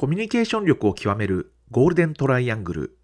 [0.00, 2.96] コミュニケーション力を極めるゴールデントライアングル。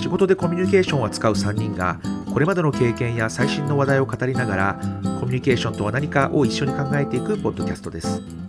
[0.00, 2.00] 仕事でコミュニケーションを扱う3人が
[2.32, 4.80] これまでの経験や最新の話題を語りながら
[5.20, 8.43] コミュニケーションとは何かを一緒に考えていくポッドキャストです。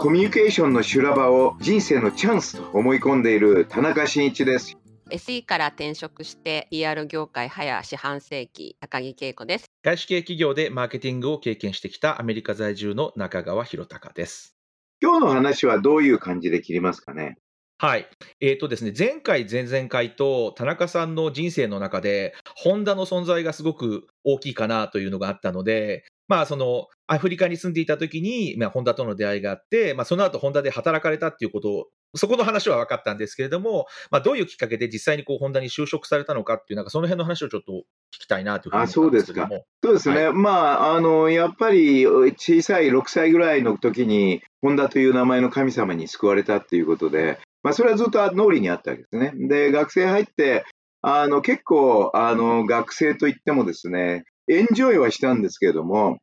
[0.00, 4.78] コミュニケーションの修羅場を人生のチャンスと思い込んでいる田中真一です。
[5.10, 9.66] SE から転職して PR 業界早四半世紀高木恵子です。
[9.84, 14.56] 外資系企業でマーケティングを経験してきたアメリカ在住の中川博隆です
[15.02, 17.36] 今日の話はどういう感じで切りますかね？
[17.76, 18.08] はい。
[18.40, 39.64] えっ、とですね、前回、前々回と田中さんの人生の中で、ホンダの存在がすごく大きいかなというのがあったので、まあ、その、アフリカに住んでいた時に、まあ、ホンダとの出会いがあって、まあ、その後、ホンダで働かれたっていうことを、そこの話は分かったんですけれども、まあ、どういうきっかけで実際にこう、ホンダに就職されたのかっていう、なんかその辺の話をちょっと聞きたいなというふうに思ったんですけども。
[39.82, 49.32] そうですね、まあ、あの、やっぱり小さい6歳ぐらいの時に、本田という名前の神様に救われたっていうことで、まあ、それはずっと脳裏にあったわけですね。
[49.48, 50.64] で、学生入って、
[51.02, 56.18] あの、結構、あの、学生といってもですね、エンジョイはしたんですけれども、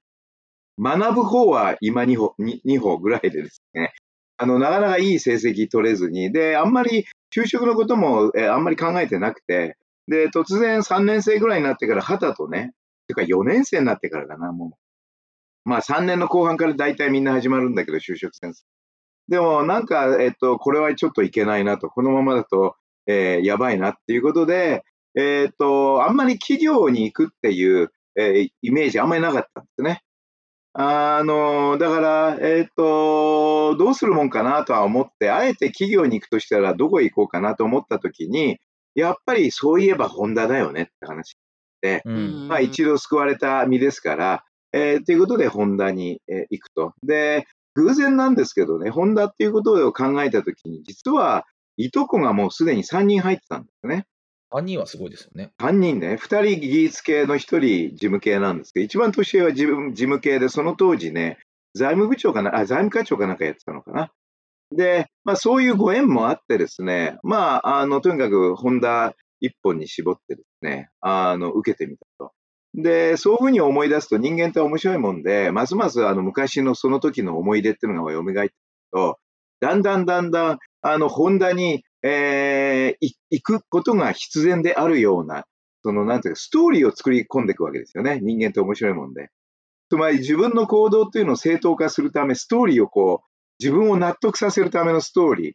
[0.80, 3.94] 学ぶ方は今2歩、2歩ぐらいでですね、
[4.38, 7.06] あの、なかなかいい成績取れずに、で、あんまり
[7.36, 12.74] 就職のことも、えあんまり考えてなくて、で、突然3年生ぐらいになってから、旗とね、
[13.08, 14.78] てか4年生になってからかな、も
[15.66, 15.70] う。
[15.70, 18.64] まあ3年の後半から大体みんな始まるんだけど、就職戦争。
[19.28, 22.76] でもなんか、えっと、これはちょっといけないなと、このままだと、
[23.08, 24.84] えー、やばいなっていうことで、
[25.16, 30.02] えっと、あんまり企業に行くっていう、えー、イメージあんまりなかったんですね。
[30.74, 38.60] あの、だから、えっと、どうするもんかなとは思って、あえて企業に行くとしたらどこへ行こうかなと思ったときに、
[38.94, 41.38] やっぱりそういえばホンダだよねって話
[41.82, 44.44] で、うん、まあ一度救われた身ですから、
[44.74, 46.94] えー、ということでホンダに、えー、行くと。
[47.04, 51.46] で、偶然なんですけどね、ホンダっていうことを考えたときに、実は
[51.78, 54.06] いとこがもうすでに3人入ってたんですね。
[54.52, 55.52] 3人はすごいですよね。
[55.60, 61.38] 3人ね、2人技術系の1人事務系なんですけど、一番年上は事務系で、その当時ね、
[61.76, 64.12] 財務部長かな、あ、財務課長かなんかやってたのかな。
[64.72, 72.32] で、まあそういうご縁もあってですね、まあ、あの、とにかくホンダ一本に絞ってですね、あの、受けてみたと。
[72.74, 78.52] で、そういうふうに思い出すと人間って面白いもんで、ますますあの昔のその時の思い出っていうのが蘇ってくる
[78.92, 79.20] と、
[79.60, 85.46] だんだんだんだん、あの、ホンダに、えー、行くことが必然であるような、
[85.84, 88.20] その、なんていうか、ストーリーを作り込んでいくわけですよね。
[88.22, 89.30] 人間って面白いもんで。
[89.90, 93.28] つまり自分の行動っていうのを正当化するため、ストーリーをこう、
[93.60, 95.54] 自分を納得させるためのストーリー。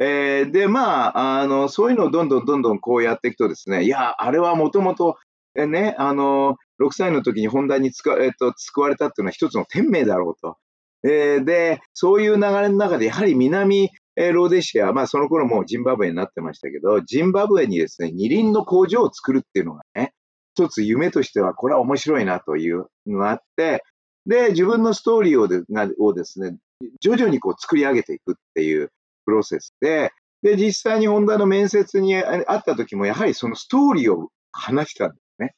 [0.00, 5.16] えー、で、まあ、あの、そういうのをどんどんどんどんこうやっていくとですね、いや、あれはもともと、
[5.56, 10.56] えね、あの、6歳の時に本題に使、えっと、救われたっていうのは一つの天命だろうと。
[11.04, 13.90] えー、で、そういう流れの中で、やはり南、
[14.20, 20.12] えー、ローデシア、まあその頃もうジンバブエになってましたけど、ジンバブエにですね、二輪の工場を作るっていうのがね、
[20.54, 23.84] 一つ夢としては、これは面白いなというのがあって、
[24.26, 25.62] で、自分のストーリーをで
[26.00, 26.56] をですね、
[27.00, 28.90] 徐々にこう作り上げていくっていう
[29.24, 30.10] プロセスで、
[30.42, 35.54] で、実際にホンダの面接に会った時も、やはりそのストーリーを話したんですね。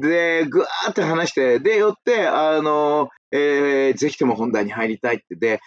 [0.00, 5.60] で、ぐわーって話して、で、よって、あの、えー、ぜひとも本題に入りたいって、で、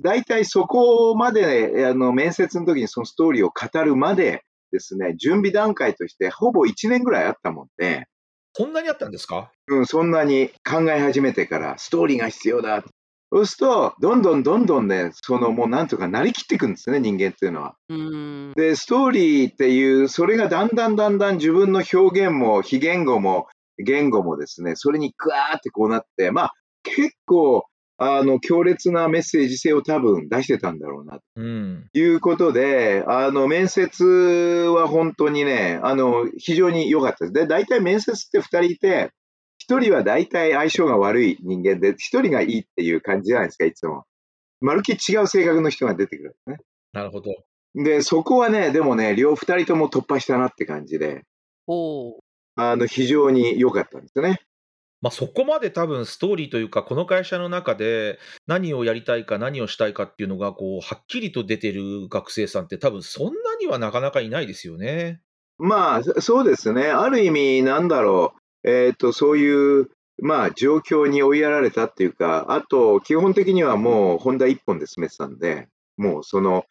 [0.00, 8.06] 大体そこまで、あの、面接の時にそのストーリーを語るまでですね、準備段階としてほぼ1年ぐらいあったもんで、
[8.54, 9.50] そんなにあったんですか？
[9.68, 12.84] うん、そんなに考え始めてから、ストーリーが必要だ。
[13.34, 17.76] そうすると、どんどんどんどんね、そのもうなんとかなりきっていくんですね、人間っていうのは。
[18.54, 23.46] で、ストーリーっていう、それがだんだんだんだん自分の表現も非言語も
[23.78, 26.52] 言語もですね、それにグワーってこうなって、まあ
[26.82, 27.64] 結構、
[28.04, 37.32] あの、強烈なメッセージ性を多分出してたんだろうな、ということで、あの、面接は本当にね、あの、非常に良かったです。
[37.32, 39.10] で、大体面接って二人いて、
[39.58, 44.04] 一人は大体相性が悪い人間で、一人がいいっていう感じじゃないですか、いつも。
[44.60, 46.56] まるっきり違う性格の人が出てくるんですね。
[46.92, 47.32] なるほど。
[47.74, 51.22] で、そこはね、でもね、両二人とも突破したなって感じで、
[51.66, 52.18] お
[52.56, 54.40] あの、非常に良かったんですよね。
[55.02, 65.20] まあ、そこまで多分ストーリーというか、この会社の中で何をやりたいか、何をしたいかっていうのが、こう、はっきりと出てる学生さんって多分そんなにはなかなかいないですよね。
[65.58, 66.84] まあ、そうですね。
[66.84, 68.34] ある意味、なんだろ
[68.64, 69.90] うえっ、と、そういう、
[70.22, 75.66] まあ、状況に追いやられたっていうか、あと、基本的にはもう、ホンダ一本で進めてたんで、
[75.96, 76.64] もうその、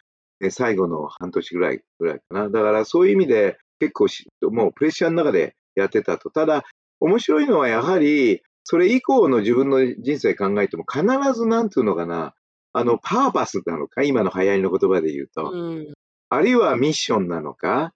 [0.51, 2.49] 最後の半年ぐらい、ぐらいかな。
[2.49, 4.07] だからそういう意味で、結構、
[4.51, 6.29] もうプレッシャーの中でやってたと。
[6.29, 6.63] ただ、
[7.01, 11.03] 面白いのはやはり、それ以降の自分の人生考えても、必
[11.33, 12.33] ずなんていうのかな、
[12.74, 15.51] あの、パーパスなのか、今の流行りの言葉で言うと。
[15.51, 15.94] うん。
[16.30, 17.94] あるいはミッションなのか、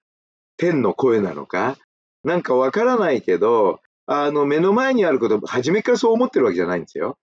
[0.58, 1.78] 天の声なのか、
[2.24, 7.18] なんかわからないけど、あの、目の前にあること、初めからそう思ってるわけじゃないんですよ。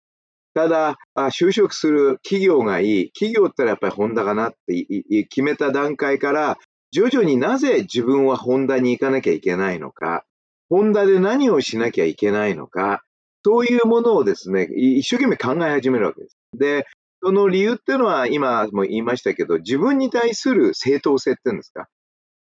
[0.55, 3.13] ただ、あ就職する企業がいい。
[3.13, 4.87] 企業ってやっぱりホンダかなって
[5.25, 6.59] 決めた段階から、
[6.91, 10.25] 徐々になぜ自分はホンダに行かなきゃいけないのか、
[10.73, 13.03] ホンダで何をしなきゃいけないのか、
[13.45, 16.39] そういうものをですね、一生懸命考え始めるわけです。
[16.59, 16.87] で、
[17.23, 21.89] その理由っていうのは今も言いましたけど、自分に対する正当性っていうんですか？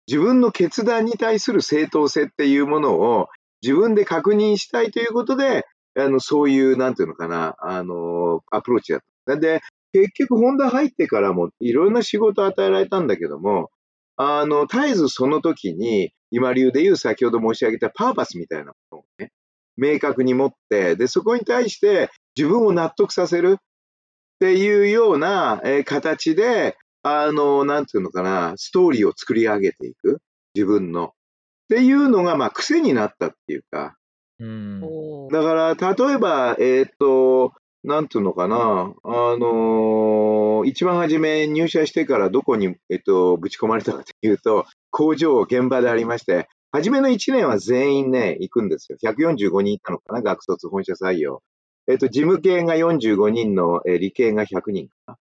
[0.07, 3.29] 自分の決断に対する正当性っていうものを
[3.63, 5.65] 自分で確認したいということで、
[5.99, 9.37] あの、そういう、なんていうのかな、あの、アプローチだった。
[9.39, 13.71] で、結局、ホンダ入ってからもいろんな仕事を与えられたんだけども、
[14.19, 19.31] あの、絶えずその時に、今流で言う先ほど申し上げたパーパスみたいなものをね、
[19.77, 23.63] 明確に持って、で、そこに対して自分を納得させるっ
[24.41, 30.21] ていうような、えー形で、あの、なんていうのかな、ストーリーを作り上げていく。
[30.55, 31.07] 自分の。
[31.07, 31.11] っ
[31.69, 33.97] ていうのが、まあ、癖になったっていうか。
[34.41, 35.29] うん。
[35.29, 37.53] だから、例えば、えっ、と、
[37.85, 38.57] なんていうのかな、
[39.05, 48.99] あの一番初め入社してからどこに、えっ、と、ぶち込まれたかというと、工場、現場でありまして、初めの1年は全員ね、行くんですよ。
[49.03, 51.43] 145人いたのかな、学卒、本社採用。
[51.89, 55.17] えっ、と、事務系が45人の、え理系が100人か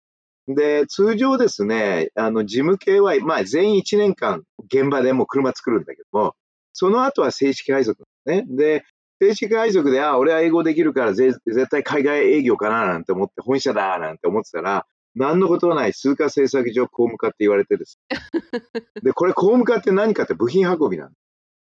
[0.48, 0.56] な。
[0.56, 6.36] で、通常ですね、あの、事務系は、まあ、全員1年間、現場でもう車作るんだけども、
[6.74, 8.44] その後は正式配属ね。
[8.48, 8.84] で、
[9.20, 14.86] 正式配属で、あ、俺は英語できるからぜ絶対海外営業かななんて思って、本社だなんて思ってたら、
[15.16, 18.00] 何のことはない数化製作所工務課って言われてです。
[19.02, 21.20] で、これ工務課って何かって部品運びなんです。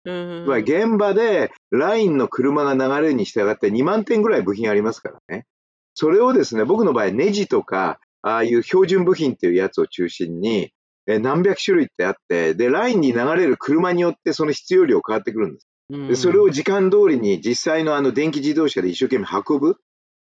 [0.03, 5.45] うん現場でラインの車が流れるに従って2万点ぐらい部品ありますからね。
[5.93, 10.71] それをですね、僕の場合ネジとか、ああいう標準部品っていうやつを中心に、
[11.07, 15.67] え何百種類ってあって、で、ラインに流れる車によってその必要量変わってくるんです。
[15.91, 19.75] うんで、それを時間通りに実際のあの電気自動車で一生懸命運ぶ？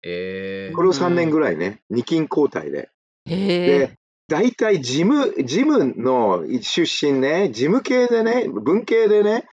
[0.04, 2.90] えーこれを3年ぐらいね、二勤交代で。
[3.26, 3.96] へでえ。、
[4.28, 9.46] 大体事務、事務の出身ね、事務系でね、文系でね、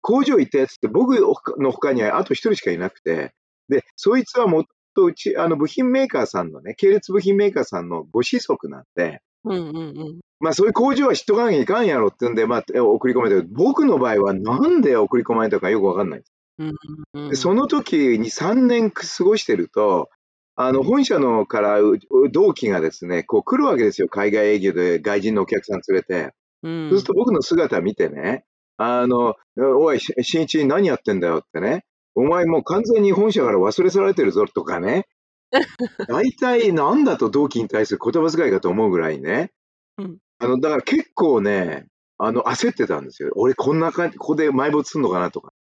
[0.00, 1.20] 工場行ったやつって僕
[1.58, 3.32] の他にはあと一人しかいなくて、
[3.68, 4.64] で、そいつはもっ
[4.96, 9.80] とうち、あの部品メーカーさんのね、系列部品メーカーさんのご子息なんで、うんうんう
[10.12, 10.20] ん。
[10.40, 16.22] まあそういう工場は知っとかなきゃいかんやろってんで、まあえ送り込めたけど、僕の場合はなんで送り込まれたかよくわかんない。
[16.58, 16.72] うん
[17.14, 20.10] うんでその時に3年過ごしてると、
[20.56, 21.98] あの、本社のからう
[22.30, 24.08] 同期がですね、こう来るわけですよ。
[24.08, 26.34] 海外営業で外人のお客さん連れて。
[26.62, 28.44] うんそうすると僕の姿見てね、
[28.76, 31.84] あの、おい、し新一何やってんだよってね。
[32.14, 35.06] お前もう完全に本社から忘れ去られてるぞとかね。
[36.08, 39.52] 大体なんだと同期に対する言葉遣いかと思うぐらいね。
[39.98, 41.86] うんあの、だから結構ね、
[42.16, 43.30] あの、焦ってたんですよ。
[43.36, 45.52] 俺こんな感じ、ここで埋没すんのかなとか。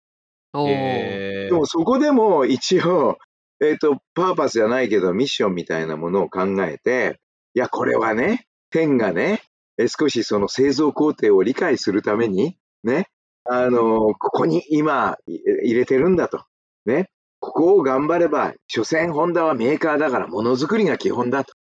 [0.52, 3.18] でもそこでも一応、
[3.60, 7.20] えっ、と、パーパスじゃないけどミッションみたいなものを考えて、
[7.54, 9.42] いや、これはね、天がね、
[9.78, 13.08] え少しその製造工程を理解するために、ね、
[13.44, 16.44] あの、ここに今い入れてるんだと。
[16.86, 17.10] ね。
[17.40, 21.52] ここを頑張れば、所詮ホンダはメーカーだからものづくりが基本だと。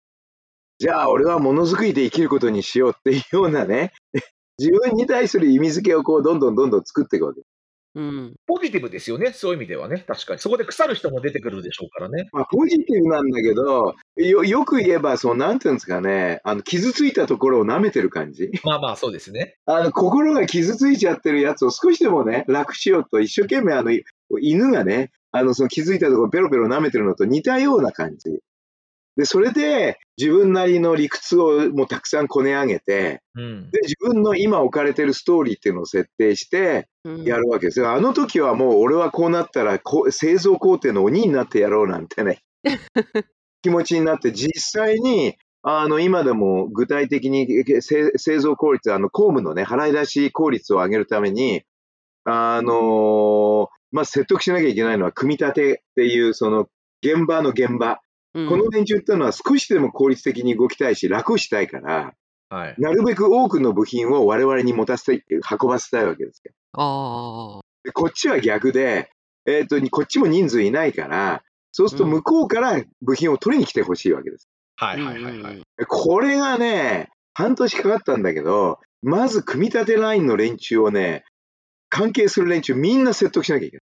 [0.79, 3.93] じゃあ俺はものづくりで生きることにしようっていうようなね、
[4.59, 7.41] 自分に対する意味付けをこうどんどんどんどん作っていくわけ。
[7.97, 8.35] うん。
[8.47, 10.39] ポジティブですよね、そういう意味ではね、確かに。
[10.39, 12.29] そこで腐る人も出てくるでしょうからね。
[12.31, 18.51] まあ、ポジティブなんだけど、よ、よく言えば、そう、なんていうんですかね、あの、傷ついたところを舐めてる感じ。
[18.65, 19.57] まあまあ、そうですね。
[19.65, 24.05] あの、心が傷ついちゃってるやつを少しでもね、楽しようと、一生懸命あの、い
[24.43, 28.41] 犬がね、あの、その気づいたところペロペロ舐めてるのと似たような感じ。
[29.17, 33.71] で、それで、自分なりの理屈をもうたくさんこね上げて、うん。
[33.71, 37.93] で、自分の今置かれてるストーリーっていうのを設定して、うんやるわけですよ。
[37.93, 42.43] あの時はもう俺はこうなったらこう製造工程の鬼になってやろうなんてね、
[43.63, 47.47] 気持ちになって実際にあの今でも具体的に
[47.81, 51.63] 製造効率、あの公務のね、払い出し効率を上げるために、
[52.29, 56.67] あのまあ、説得しなきゃいけないのは組み立てっていうその
[57.03, 58.01] 現場の現場。
[58.35, 62.13] うんこの連中っていうのは少しでも効率的に動きたいし楽したいから、
[62.51, 62.75] はい。
[62.77, 66.53] なるべく多くの部品を我々に持たせて、運ばせたいわけですよ。
[66.75, 67.61] ああ。
[67.83, 69.11] でこっちは逆で、
[69.47, 71.43] えっ、と、こっちも人数いないから、
[71.73, 74.49] そうすると向こうから部品を取りに来てほしいわけです。
[74.77, 75.63] はいはいはいはい。
[75.89, 81.25] これがね、半年かかったんだけど、まず組み立てラインの連中をね、
[81.89, 83.83] 関係する連中みんな説得しなきゃいけない。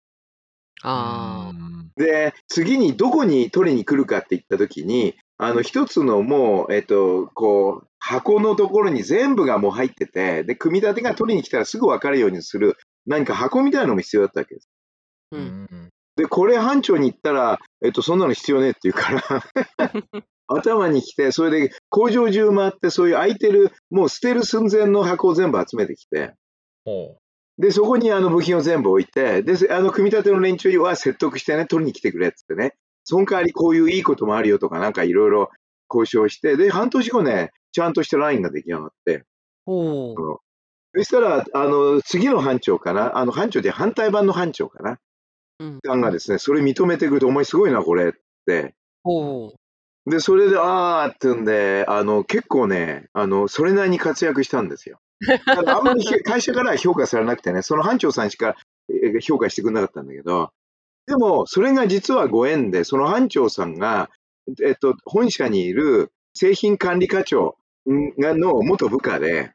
[0.84, 1.52] あ
[1.98, 14.70] で、次にどこに取りに来るかって言ったときに、あの、一つのもう、えっと、こう、箱のところに全部がもう入ってて、で、組み立てが取りに来たらすぐ分かるようにする、何か箱みたいなのも必要だったわけです。
[15.32, 15.38] う。
[15.38, 19.44] うんんで、これ班長に言ったら、えっと、そんなの必要ねえって言うから、
[20.48, 26.34] 頭に来て、それで工場中回って、そういう空いてる、もう捨てる寸前の箱を全部集めてきて、
[26.84, 27.18] ほ
[27.60, 32.74] で、そこにあの部品を全部置いて、で、あの組み立ての連中は説得してね、取りに来てくれっつってね、
[33.04, 35.50] その代わりこういういいこともあるよとか、なんかいろいろ
[35.94, 39.26] 交渉して、で、半年後ね、ちゃんとしたラインが出来上がって、
[39.66, 40.40] おお。
[40.96, 45.00] そしたら、あの、次の班長かな、あの、班長で反対版の班長かな、
[45.60, 45.80] うん。
[45.86, 48.12] さんがですね、それ認めてくれて、お前すごいな、これっ
[48.46, 48.74] て。
[49.04, 49.54] おお。
[50.06, 55.00] で、それで、あーってんで、あの、結構ね、あの、それなりに活躍したんですよ。
[55.48, 58.56] あんまりひ会社からは評価されなくてね、その班長さんしか
[58.90, 60.52] えー評価してくれなかったんだけど、
[61.08, 64.10] でも、それが実はご縁で、その班長さんが、
[64.64, 69.52] えっと、本社にいる製品管理課長の元部下で。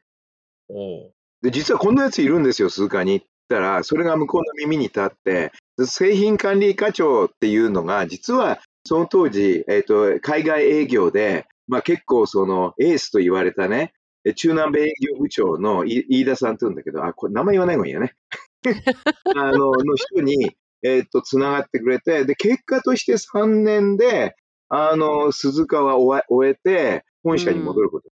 [1.41, 3.23] で、実はこんなやついるんですよ、鈴鹿に。
[3.45, 18.15] ったら、それが向こうの耳に立って、で製品管理課長っていうのが、実はその当時、えっ、と、海外営業で、まあ結構そのエースと言われたね、え中南米営業部長のい飯田さんって言うんだけど、あ、これ名前言わない方がいいよね。
[19.35, 24.35] あの、の人に、えっ、と、つながってくれて、で、結果として3年で、
[24.69, 28.09] あの、鈴鹿は終え終えて、本社に戻ること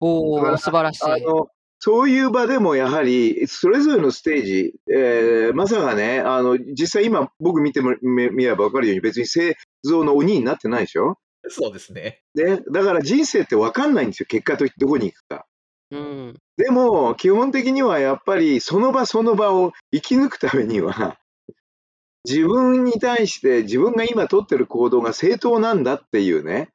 [0.00, 1.04] おお、だから素晴らしい。
[1.04, 11.18] あの、そういう場でもやはり、それぞれのステージ、えーまさかね、あの、実際今僕見てもみ見れば分かるように別に製造の鬼になってないでしょ？
[11.48, 12.22] そうですね。
[12.34, 15.46] で、だから人生って分かんないんですよ、結果としてどこに行くか。
[15.90, 16.34] うん。
[16.56, 21.18] でも、基本的にはやっぱりその場その場を生き抜くためには、
[22.24, 26.70] 自分に対して自分が今取ってる行動が正当なんだっていうね、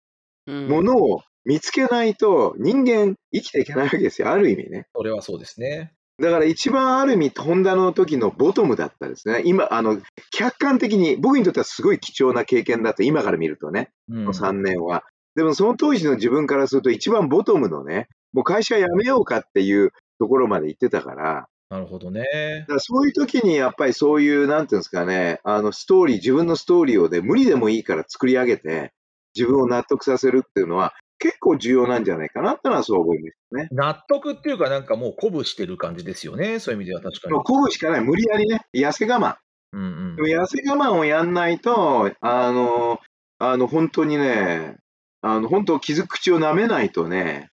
[0.46, 0.68] うん。
[0.68, 4.88] ものを見つけないと人間生きていけないわけですよ、ある意味ね。
[4.94, 5.94] それはそうですね。
[6.20, 9.44] だから一番ある意味、ホンダの時のボトムだったですね。
[9.46, 15.04] 今、あの、客観的に、僕にとってはすごい貴重な経験だと、今から見るとね、うんこの3年は。
[15.36, 22.24] でもその当時の自分からすると一番ボトムのね、もう会社辞めようかっていうところまで行ってたから、なるほどね。
[22.62, 28.94] だからそういう時にやっぱりそういう、なんていうんですかね、あのストーリー、自分のストーリーをね、無理でもいいから作り上げて、
[29.36, 33.68] 自分を納得させるっていうのは結構重要なんじゃないかなってのはそう思いますね。
[33.72, 36.60] 納得っていうか、なんかもう鼓舞してる感じですよね。
[36.60, 37.40] そういう意味では確かに。
[37.40, 38.02] 鼓舞しかない。
[38.02, 39.36] 無理やりね、痩せ我慢。
[39.74, 43.00] うんうんでも痩せ我慢をやんないと、あの、
[43.40, 44.78] あの、本当にね、
[45.22, 47.50] あの、本当、傷口を舐めないとね、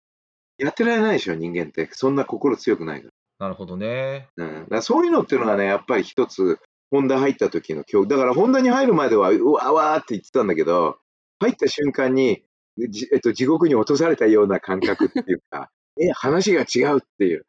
[0.58, 1.88] やってられないでしょ、人間って。
[1.92, 4.28] そんな心強くないかなるほどね。
[4.36, 4.46] ら。
[4.46, 4.66] うん。
[4.68, 6.58] だそういうのっていうのがね、やっぱり一つ、
[6.90, 8.08] ホンダ入った時の恐怖。
[8.08, 10.98] だから、ホンダに入るまでは、うわわーって言ってたんだけど、
[11.40, 12.42] 入った瞬間に、じ
[13.12, 17.46] えっと、地獄に落とされたような感覚っていうか、 え、話が違うっていう。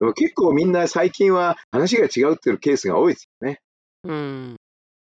[0.00, 3.60] でも結構みんな最近は話が違うっていうケースが多いですよね。
[4.04, 4.56] うん。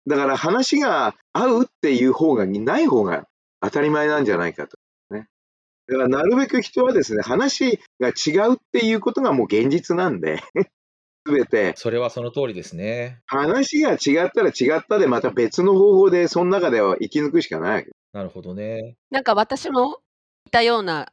[0.07, 3.27] だから話が合うっていう方がない方が
[3.61, 4.79] 当たり前なんじゃないかと。
[5.11, 5.29] ね。
[5.87, 10.43] だからなるべく人はですね、話が違うっていうことがもう現実なんで、
[11.27, 13.21] すべてそれはその通りですね。
[13.27, 17.91] 話が違ったら違ったでまた別の方法でその中では生き抜くしかないわけ。
[18.13, 18.97] なるほどね。
[19.11, 19.99] なんか私も
[20.47, 21.13] いたような、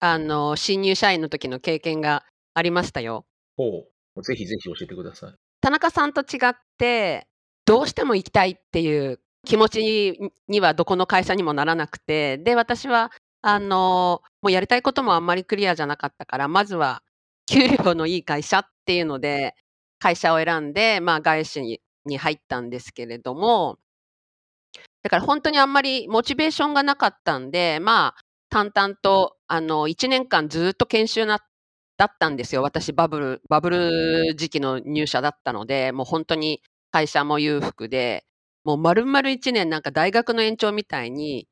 [0.00, 2.24] あの、新入社員の時の経験が
[2.54, 3.24] ありましたよ。
[3.56, 3.84] ほ
[4.16, 4.22] う。
[4.22, 5.34] ぜひぜひ教えてください。
[5.60, 7.26] 田中さんと違って、
[7.64, 13.10] どうしても行きたいっていう気持ちにはどこの会社にもならなくて、で、私は、
[13.42, 17.02] あの、もうやりたいこともあんまりクリアじゃなかったから、まずは
[17.46, 19.54] 給料のいい会社っていうので、
[19.98, 23.78] 会社を選んで、まあ、外資にに入ったんですけれども、
[25.06, 28.20] だから本当にあんまりモチベーションがなかったんで、まあ、
[28.50, 31.38] 淡々と、あの、1年間ずっと研修な、
[31.96, 32.62] だったんですよ。
[32.62, 36.60] 私、バブル、バブル時期の入社だったので、もう本当に
[36.90, 38.24] 会社も裕福で、
[38.64, 41.46] もう丸々1年なんか大学の延長みたいに、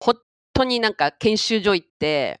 [0.00, 0.16] 本
[0.54, 2.40] 当になんか研修所行って、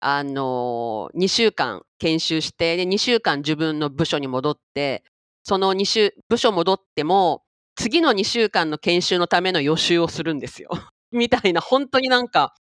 [0.00, 5.04] あの2週間研修して、で、2週間自分の部署に戻って、
[5.44, 7.41] その2週、部署戻っても、
[7.76, 10.70] 次の2週間の研修のための予習をするんですよ。
[11.12, 12.54] みたいな、本当になんか、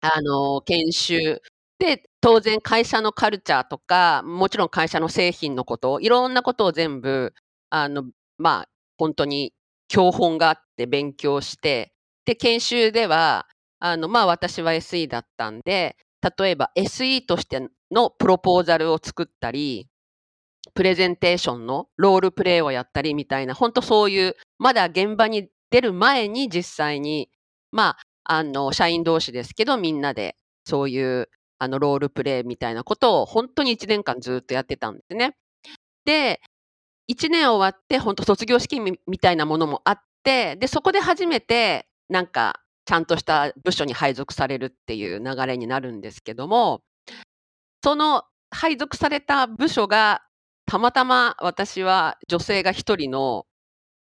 [0.00, 1.42] あの研修。
[1.78, 7.34] で、当然会社のカルチャーとか、もちろん会社の製品のこと、いろんなことを全部、
[7.70, 8.04] あの、
[8.38, 9.54] まあ、本当に
[9.88, 11.94] 教本があって勉強して、
[12.26, 13.46] で、研修では、
[13.80, 15.96] あの、まあ私は SE だったんで、
[16.38, 19.88] 例えば SE としてのプロポーザルを作ったり、
[20.74, 27.30] プレゼンテーションのロールプレイをやったりみたいな、本当そういう、まだ現場に出る前に実際に、
[27.72, 31.28] まあ、あの、社員同士ですけど、みんなでそういう
[31.58, 35.36] あのロールプレイみたいなことを本当に1年間ずっとやってたんですね。
[36.04, 36.40] で、
[37.08, 46.82] 1年終わって、本当卒業式みたいなものもあって、で、そこで初めて、なんか、ちゃんとした部署に配属されるっていう流れになるんですけども、
[47.84, 50.22] その配属された部署が、
[50.72, 53.44] たまたま私は女性が一人の、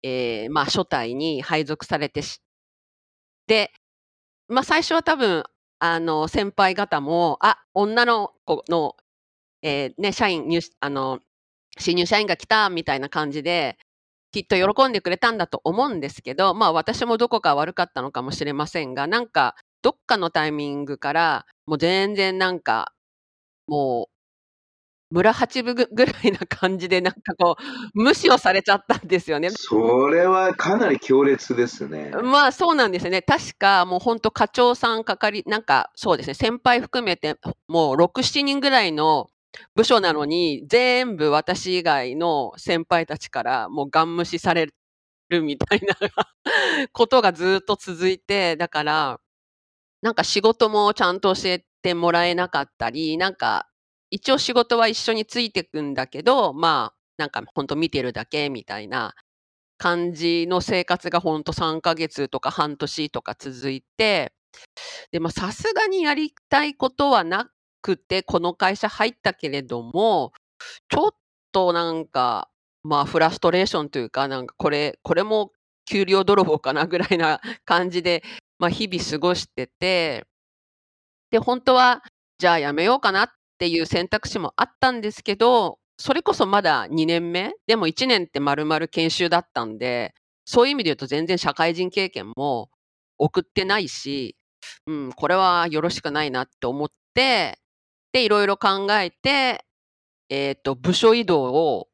[0.02, 2.42] えー、まあ、初代に配属されてし、
[3.46, 3.72] で、
[4.48, 5.44] まあ、最初は多分、
[5.78, 8.96] あの、先輩方も、あ、女の子の、
[9.62, 11.20] えー、ね、社員、入あの、
[11.78, 13.78] 新入社員が来たみたいな感じで、
[14.30, 22.92] きっと喜んでくれたんだと思うんですけど、まあ私もどこか悪かったのかもしれませんが、なんかどっかのタイミングから、もう全然なんか、
[23.66, 24.11] もう、
[25.12, 27.62] 村八分ぐらいな感じで、なんかこう、
[27.94, 29.50] 無視をされちゃったんですよね。
[29.50, 32.10] それはかなり強烈ですね。
[32.22, 33.20] まあそうなんですね。
[33.20, 37.36] 確かもう本当課長さん係、なんかそうですね、先輩含めて
[37.68, 39.28] もう6、7人ぐらいの
[39.74, 44.68] 部署なのに、全部私以外の先輩たちからもうガン無視され
[45.28, 45.94] るみたいな
[46.92, 49.20] ことがずっと続いて、だから、
[50.00, 53.68] なんか仕事もちゃんと教えてもらえなかったり、なんか、
[54.12, 59.14] 一応仕事は一緒についてくんだけど、まあ、なんかほんと見てるだけみたいな
[59.78, 64.34] 感じの生活がほんと3ヶ月とか半年とか続いて、
[65.12, 67.50] で、まあさすがにやりたいことはな
[67.80, 70.32] くて、この会社入ったけれども、
[70.90, 71.10] ちょっ
[71.50, 72.50] となんか、
[72.84, 75.52] まあ、フラストレーションというか、なんかこれ、これも
[75.86, 78.22] 給料泥棒かなぐらいな 感じで、
[78.58, 80.26] まあ、日々過ごしてて、
[81.30, 82.02] で、本当は、
[82.38, 83.30] じゃあやめようかなっ
[83.62, 92.70] ていう選択肢もあったんですけど、それこそまだ2年目でも1年って丸々研修だったんで、そういう意味で言うと全然社会人経験も
[93.18, 94.34] 送ってないし、
[94.88, 97.60] うん、これはよろしくないなって思って、
[98.12, 99.64] で、いろいろ考えて、
[100.28, 101.86] えっ、と、部署移動を、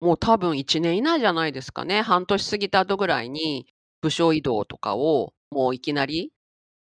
[0.00, 2.02] もう多分1年以内じゃないですかね。
[2.02, 3.68] 半年過ぎた後ぐらいに、
[4.00, 6.32] 部署移動とかを、もういきなり、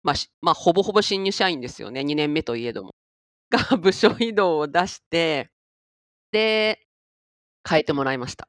[0.03, 2.01] まあ、まあ、ほぼほぼ新入社員ですよね。
[2.01, 2.95] 2年目といえども。
[3.51, 5.51] が、 部署移動を出して、
[6.33, 6.87] で、
[7.69, 8.49] 変えてもらいました。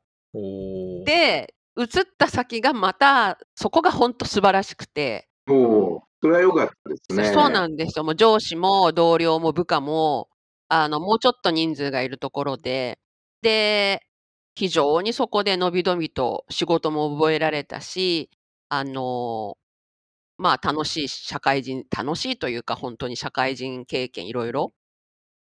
[1.06, 5.30] で、移った先がまた、そこが本当素晴らしくて。
[5.48, 7.34] おそれは良かったですね。
[7.34, 8.04] そうなんですよ。
[8.04, 10.30] もう上司も同僚も部下も、
[10.70, 13.00] あの、もうちょっと人数がいるところで、
[13.42, 14.02] で、
[14.56, 18.32] 非常にそこでのびのびと仕事も覚えられたし、
[18.70, 19.58] あの、
[20.38, 24.74] まあ、楽しい社会人楽しいというか、本当に社会人経験いろいろ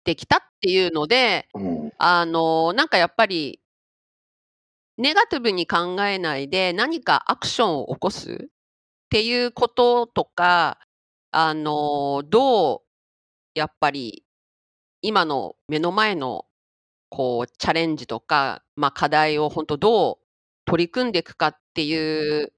[0.07, 1.91] できたっていうので、うん。
[1.97, 3.59] あの、なんかやっぱり
[4.97, 8.47] ネガティブに考えないで、何かアクションを起こすっ
[9.09, 10.79] ていうこととか、
[11.31, 12.81] あの、どう
[13.59, 14.25] やっぱり
[15.01, 16.45] 今の目の前の
[17.09, 20.25] こうチャレンジとか、ま、課題を本当どう
[20.65, 22.53] 取り組んでいくかっていう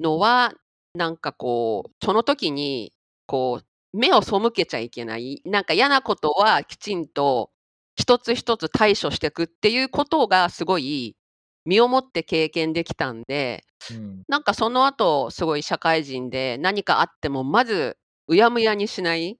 [0.00, 0.54] のは、
[0.94, 2.94] なんかこう、その時に
[3.26, 7.50] こう目を背けちゃいけない、なんか嫌なことはきちんと
[7.96, 11.16] 一つ一つ対処していくっていうことがすごい
[11.64, 17.96] 身をもって経験できたんで、うん、なんかその後、すごい社会人で何かあっても、まず
[18.28, 19.38] うやむやにしない。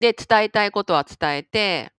[0.00, 1.92] で、伝えたいことは伝えて、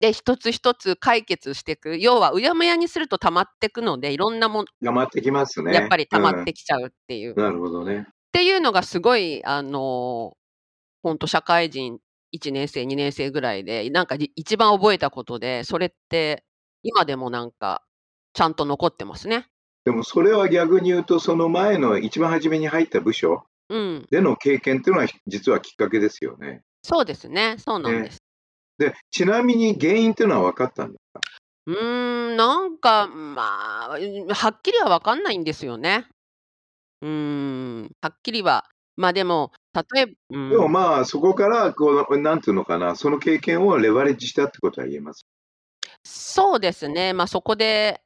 [0.00, 1.98] で、一つ一つ解決していく。
[1.98, 5.74] 要は、うやむやにすると溜まっていくので、いろんなも溜まってきますね。
[5.74, 7.34] やっぱり溜まってきちゃうっていう。
[7.36, 8.06] うん、なるほどね。
[8.08, 10.34] っていうのがすごい、あの、
[11.02, 11.98] 本当社会人
[12.32, 16.44] 1年生、2年生ぐらいで、なんか一番覚えたことで、それって
[16.82, 17.82] 今でもなんか
[18.32, 19.46] ちゃんと残ってますね。
[19.84, 23.44] でもそれは逆に言うと、その前の一番初めに入った部署
[24.10, 26.62] での経験っていうのは実はきっかけですよね。
[26.82, 27.56] そうですね。
[27.58, 28.18] そうなんです。
[28.78, 31.20] ね、で、ちなみに原因っていうのは分かったんですか？
[31.66, 36.06] うーん、なんか、まあ、はっきりは分かんないんですよね。
[37.00, 38.66] うーん、はっきりは。
[38.96, 45.22] まあでも、例えば、うん、でもまあ、そこからこう、なんていうのかな、その経験をレバレッジしたってことは言えます？
[46.04, 47.12] そうですね。
[47.12, 48.00] まあそこで、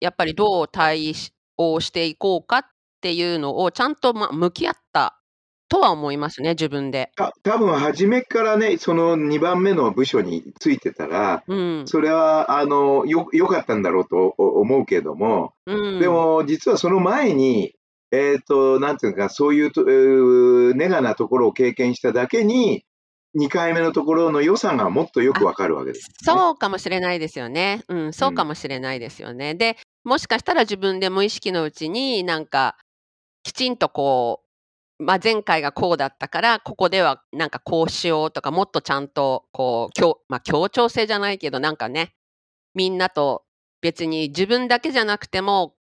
[0.00, 1.12] やっぱりどう対
[1.58, 2.62] 応していこうかっ
[3.00, 5.20] ていうのをちゃんと、ま、向き合った
[5.68, 7.10] とは思いますね、自分で。
[7.16, 11.82] た多分初めからね、その2番目の部署についてたら、うん。
[11.86, 16.00] それはあのよよかったんだろうと思うけども、うん。
[16.00, 17.72] でも実はその前に、
[18.12, 22.84] えっ、と、なんていうか、そういうと、えーネガなところを経験しただけに、
[23.38, 26.14] 2回目のところの良さがもっとよくわかるわけです、ね。
[26.24, 27.84] そうかもしれないですよね。
[27.88, 29.54] うん、そうかもしれないですよね。
[29.54, 32.76] で、もしかしたら自分で無意識のうちになんか、
[33.44, 34.42] きちんとこ
[34.98, 42.12] う、まあ、前回がこうだったから、ここではなんかこうしようとか、もっとちゃんとこう、協まあ、協調性じゃないけど、なんかね、
[42.74, 43.44] みんなと
[43.80, 45.74] 別に自分だけじゃなくても、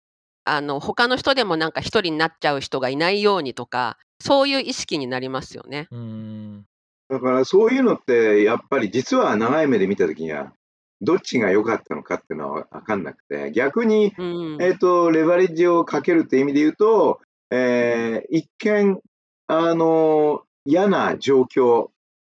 [0.50, 5.88] あの、他の人でもなんか一人になっちゃう人がいないようにとか、そういう意識になりますよね。
[5.92, 6.66] うーん。
[7.10, 10.54] だからそういうのって、やっぱり実は長い目で見たときには、
[11.02, 14.62] どっちが良かったのかっていうのは分かんなくて、逆に、うん。
[14.62, 17.20] えっ、と、レバレッジをかけるって意味で言うと、
[17.52, 19.00] えー一見、
[19.48, 21.92] あの、嫌な状況っ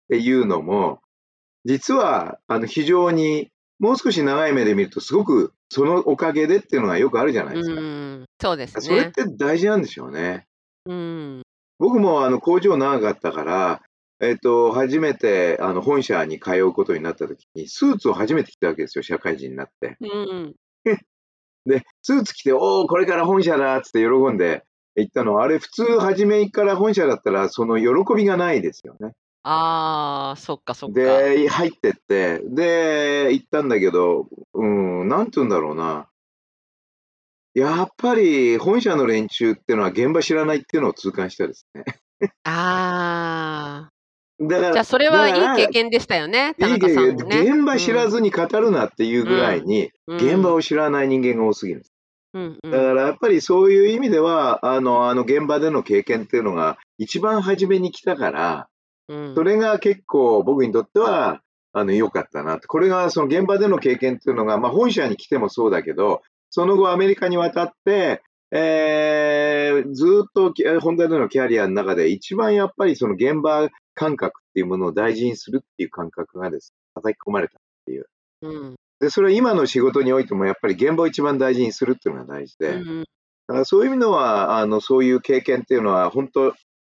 [0.10, 1.00] ていうのも、
[1.64, 3.50] 実は、あの、非常に、
[3.80, 7.82] もう少し長い目で見ると、すごくそのおかげでっていうのがよくあるじゃないですか。
[7.82, 9.12] うん、そうですそれっね。
[9.12, 10.48] て大事なんでしょうね。
[10.86, 11.42] うん。
[11.80, 13.82] 僕もあの工場長かったから、
[14.22, 19.98] えっと、初めてあの本社に通うことになった時に、スーツを初めて着たわけですよ、社会人になって。
[20.00, 20.56] うん。
[21.66, 24.64] で、スーツ着て、おお、これから本社だっつって喜んで
[24.96, 29.12] 行ったのは、あれ、普通、初めから本社だったら、その喜びがないですよね。
[29.48, 31.00] ああ、そっかそっか。
[31.00, 36.08] で、入ってって、で、行ったんだけど、うん、なんて言うんだろうな。
[37.54, 41.86] やっぱり本社の連中っていうのは現場知らないっていうのを痛感したですね。
[42.44, 43.92] ああ。
[44.40, 47.42] だからじゃあ、それはいい経験でしたよね、田中さんもね。
[47.42, 51.94] 現場知らずに語るなっていうぐらいに、うん現場を知らない人間が多すぎるんです。
[52.34, 58.68] うんうんだからやっぱりそういう意味では、あの、あの現場での経験っていうのが一番初めに来たから、
[59.08, 59.36] うん。
[59.36, 61.42] それが結構僕にとっては、
[61.74, 62.60] あの、良かったな。
[62.60, 78.06] これがその現場での経験っていうのが、まあ本社に来てもそうだけど、その後アメリカに渡って、えーずーっときホンダでのキャリアの中で一番やっぱりその現場感覚っていうものを大事にするっていう感覚がですね、叩き込まれたっていう。
[78.44, 78.76] うん。
[79.00, 83.06] で、それは今の仕事においてもやっぱり現場を一番大事にするっていうのが大事で、うん
[83.48, 86.56] だからそういう意味では、あの、そういう経験っていうのは本当、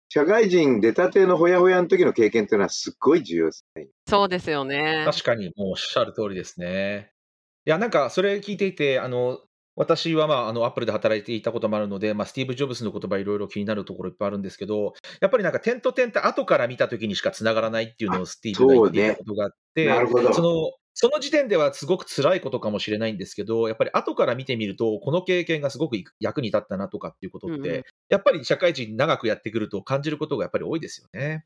[0.09, 3.89] 社会人出たてのほやほやの時の経験っていうのはすっごい重要ですね。
[4.09, 5.05] そうですよね。
[5.05, 7.11] 確かに、もうおっしゃる通りですね。
[7.65, 9.41] いや、なんかそれ聞いていて、あの、
[9.77, 20.33] 私は、まあ、あの、アップルで働いていたこともあるので、まあ、スティーブ・ジョブズの言葉いろいろ気になるところいっぱいあるんですけど、やっぱりなんか点と点って後から見た時にしか繋がらないっていうのをスティーブが言っていたことがあって、なるほど。
[20.33, 31.45] その、その時点ではすごく辛いことかもしれないんですけど、やっぱり後から見てみると、この経験がすごく役に立ったなとかっていうことって、うんうんやっぱり社会人長くやってくると感じることがやっぱり多いですよね。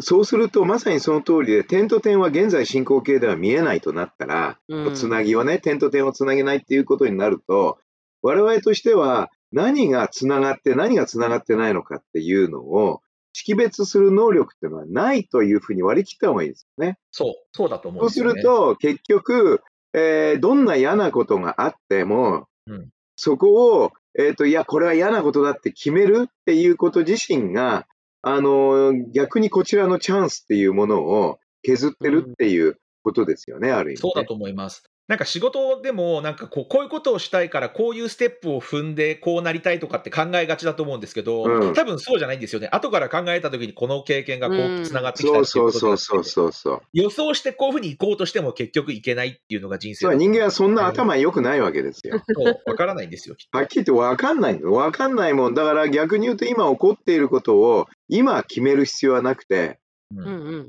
[0.00, 7.78] そうすると、まさにその通りで、点と点は現在進行形では見えないとなったら、うんつなぎをね、点と点をつなげないっていうことになると、
[8.22, 13.00] 我々としては何がつながって何がつながってないのかっていうのを
[13.32, 16.98] 識別する能力っていうのはないというふうに割り切った方がいいですよね。
[17.10, 18.66] そう、そうだと思うそうすんですよね。
[18.68, 19.62] ると、結局、
[19.92, 22.88] えーどんな嫌なことがあっても、うん
[23.22, 27.86] そこを、えっ、と、いや、これは嫌なことだって決めるっていうこと自身が、
[28.22, 34.00] あのー逆にこちらのチャンスっていうものを削ってるっていうことですよね、ある意味、ね。
[34.00, 34.89] そうだと思います。
[35.10, 42.68] なんか仕事でも、なんかこう、こういうことをしたいから、こういうステップを踏んで、こうなりたいとかって考えがちだと思うんですけど、うん多分そうじゃないんですよね。
[42.70, 46.80] 後から考えたときに、この経験がこうつながってきたそうっていうことそうそうそうそうそう。
[46.92, 52.22] 予想してこういうふうに行こうとしても結局いけないっていうのが人生人間はそんな頭頭良くないわけですよ。
[52.66, 55.54] わからないんですよ、はっきり言って分かんないんだ分かんないもん。
[55.54, 59.80] だから逆に言うと今起こっていることを今決める必要はなくて、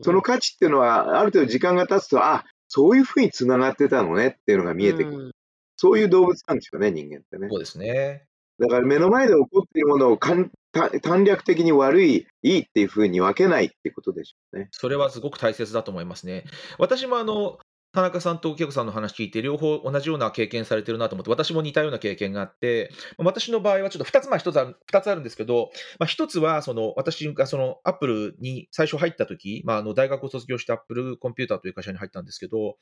[0.01, 5.17] その価値っていうのはある程度時間が経つと、あ、そういうふうに繋がってたのねっていうのが見えてくる。
[5.17, 5.31] うん
[5.77, 7.55] そういう動物なんですよね、人間ってねそ。
[7.55, 8.25] うですね。
[8.59, 14.67] だから目の前で起こっているものをかんた短絡的に悪い、いいっていうふうに分けないってことでしょうね。
[14.69, 16.43] それはすごく大切だと思いますね。
[16.77, 17.57] 私もあの、
[17.93, 32.77] 田中さんと恵子さんの話聞いて、両方同じような経験されてるなと思って、私も似たような経験があって、私の場合はちょっと2つ、まあ1つある、2つあるんですけど、まあ、1つは、その、私がその、アップルに最初入った時、まあ、あの、大学を卒業してアップルコンピューターという会社に入ったんですけど、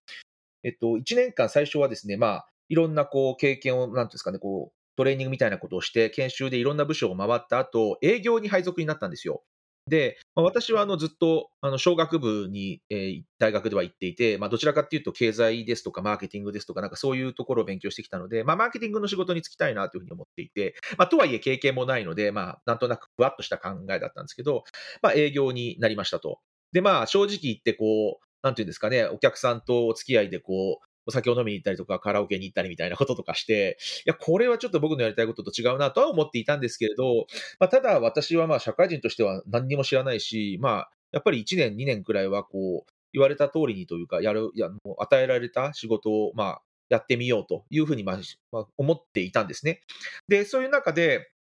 [0.64, 9.44] えっと、1年間最初はですね、まあ、いろんなこう、経験を、なんていうんですかね、こう、トレーニングみたいなことをして、研修でいろんな部署を回った後、営業に配属になったんですよ。
[9.90, 24.66] で、まあ、私はあのずっとあの商学部に、えー大学では行っていて、まあ、どちらかっていうと経済ですとかマーケティングですとか、なんかそういうところを勉強してきたので、まあ、マーケティングの仕事に就きたいなというふうに思っていて、まあ、とはいえ経験もないので、まあ、なんとなくふわっとした考えだったんですけど、
[25.02, 26.40] まあ、営業になりましたと。
[26.74, 37.26] で、まあ、正直言ってこう、なんていうんですかね、お客さんとお付き合いでこう、お酒を飲みに行ったりとか、カラオケに行ったりみたいなこととかして、いや、これはちょっと僕のやりたいことと違うなとは思っていたんですけれど、
[37.60, 48.20] まあ、ただ私はまあ社会人としては何にも知らないし、まあ、やっぱり1年、2年くらいはこう、言われた通りにというか、やる、や、もう与えられた仕事を、まあ、やってみようというふうに、ま
[48.54, 49.82] あ、思っていたんですね。
[50.28, 51.32] で、そういう中で、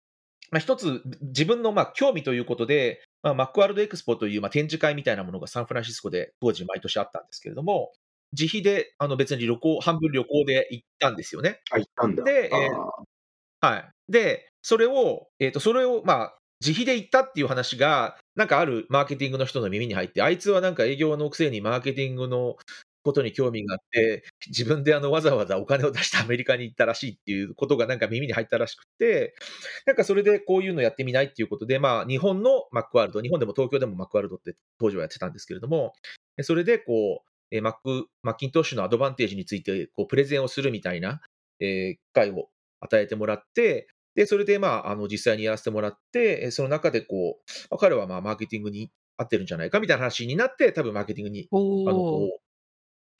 [0.51, 7.91] まあ、一つ自分のまあ興味ということで、まあ、マックワールドエクスポというまあ展示会みたいなものがサンフランシスコで当時毎年あったんですけれども、
[8.33, 11.61] 自費であの別に旅行、半分旅行で行ったんですよね。
[11.71, 12.23] あ、行ったんだ。
[12.23, 13.03] で、えーあ
[13.61, 13.89] はい。
[14.09, 22.57] で、それを、えっ、と、それを、まあ、自費で行ったっていう話が、なんかあるマーケティングの人の耳に入って、あいつはなんか営業のくせにマーケティングの
[23.03, 29.35] ことに興味があって、自分であのわざわざお金を出してアメリカに行ったらしいっていうことがなんか耳に入ったらしくて、
[29.85, 35.93] なんかそれでこういうのやってみないっていうことで、まあ日本のマックワールド、日本でも東京でもマックワールドって当時はやってたんですけれども、
[36.37, 41.21] えそれでこう、えーマック、マッキントッシュのアドバンテージについてこうプレゼンをするみたいな、
[41.59, 42.49] えー機会を
[42.81, 52.29] 与えてもらって、で、それでまあ、あの、実際にやらせてもらって、えーその中でこう、まあ彼はまあ、マーケティングに合ってるんじゃないかみたいな話になって、多分マーケティングに、あの、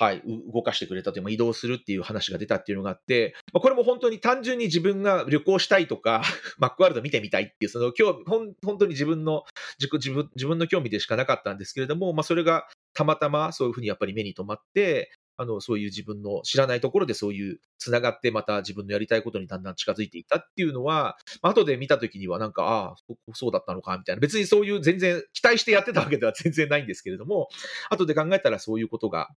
[0.02, 6.24] はい、う動かしてくれたという、まあ移動するっていう話が出たっていうのがあって、まあ、これも本当に単純に自分が旅行したいとか、
[6.58, 9.44] マックワールド見てみたいっていう、その興味、ほん本当に自分の、
[9.78, 22.95] 自分自分の興味でしかなかったんですけれども、まあ、それがたまたまそういうふうにやっぱり目に留まって、あの、そういう自分の知らないところでそういうつながってまた自分のやりたいことにだんだん近づいていったっていうのは、まあ後で見たときにはなんか、ああ、
[23.34, 24.19] そうだったのか、みたいな。
[24.19, 27.47] 別にそういう全然期待してやってたわけでは 全然ないんですけれども、
[27.89, 29.30] 後で考えたらそういうことが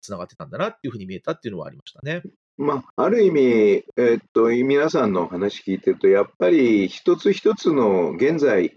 [0.00, 2.22] つながってたんだなっていうふうに見えたっていうのはありましたね。
[2.56, 8.76] まあ、ある意味、えーっと、皆さんのお話聞いてると、やっぱり一つ一つの現在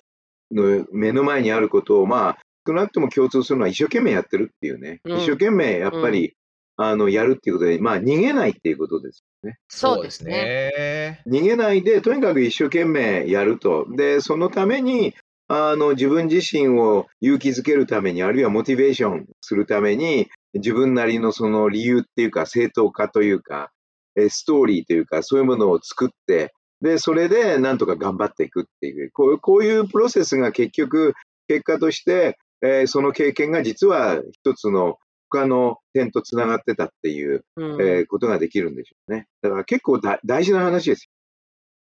[0.52, 5.00] の目の前にあることを、まあ、少なくとも共通するのは一生懸命やってるっていうね。
[5.06, 6.36] うん一生懸命やっぱり、
[6.78, 9.58] あの、やるっていうことで、まあ、逃げないっていうことですよね。
[9.70, 10.32] そうですね。
[10.34, 11.22] ね。
[11.26, 13.86] 逃げないで、とにかく一生懸命やると。
[13.96, 15.14] で、そのために、
[15.48, 23.72] あの、自分自身を勇気づけるために、あるいはモチベーションするために、自分なりのその理由っていうか、正当化というか、
[24.16, 31.14] えストーリーというか、そういうものを作って、で、それでなんとか頑張っていくっていう、こうこういうプロセスが結局、
[31.48, 34.98] 結果として、えーその経験が実は一つの
[35.30, 39.28] 他の点とつながってたっていう、うんえーことができるんでしょうね。
[39.42, 41.10] だから結構だ大事な話です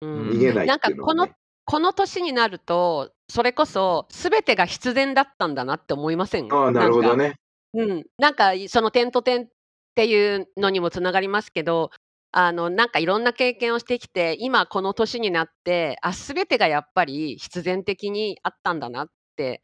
[0.00, 0.12] うよ。
[0.12, 1.32] ん逃げないなんっていうのは、かこのね。
[1.66, 6.52] この年になるとそれこそ全てが必然だったんだなって思いません？
[6.52, 7.36] ああ、なるほどね。
[7.72, 9.48] うん、なんかその点と点っ
[9.94, 11.90] ていうのにもつながりますけど
[12.32, 19.62] あのなんかいろんな経験をしてきて今この年になってあ全てがやっぱり必然的にあったんだなって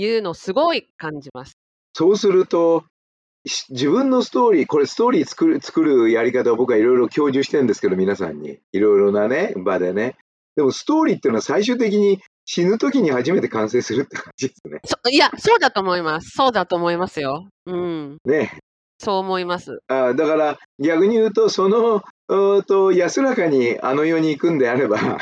[0.00, 1.58] いうのをすごい感じます。
[1.94, 2.84] そうすると、
[3.46, 8.58] し自分のストーリー、これストーリー作る作るやり方を僕はいろいろ教授してるんですけど、皆さんに。
[8.72, 10.16] いろいろなね、場でね。
[10.56, 14.80] でもストーリーっていうのは最終的に死ぬ時に初めて完成するって感じですね。
[14.84, 16.30] そいやそうだと思います。
[16.30, 17.48] そうだと思いますよ。
[17.66, 18.58] うん、ね。
[18.98, 19.78] そう思います。
[19.86, 22.02] あだから逆に言うと、その、
[22.62, 25.18] と安らかにあの世に行くんであれば、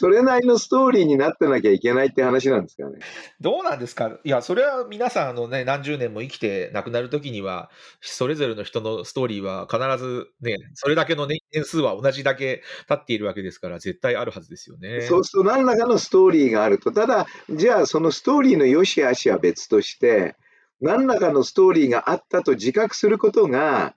[0.00, 3.00] それなりのストーリーになってなきゃいけないって話なんですかね。
[3.38, 4.18] どうなんですか？
[4.24, 15.02] いや、それは皆さん、あのね、何十年も生きて亡くなるときには、それぞれの人のストーリーは必ずね、それだけの年年数は同じだけ経っているわけですから、絶対あるはずですよね。
[15.02, 20.34] そうすると何らかのストーリーがあると、ただ、じゃあそのストーリーの良し悪しは別として、
[20.80, 23.94] 何らかのストーリーがあったと自覚することが、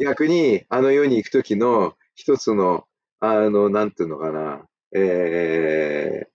[0.00, 2.84] 逆にあの世に行くときの一つの、
[3.20, 4.66] あの、なんていうのかな、
[4.98, 6.26] え